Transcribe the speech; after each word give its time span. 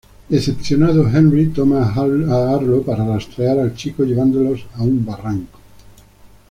Decepcionado, 0.29 1.07
Henry 1.11 1.49
toma 1.49 1.83
a 1.83 2.53
Arlo 2.55 2.81
para 2.81 3.05
rastrear 3.05 3.59
al 3.59 3.75
chico, 3.75 4.03
llevándolos 4.03 4.65
a 4.73 4.81
un 4.81 5.05
barranco. 5.05 5.59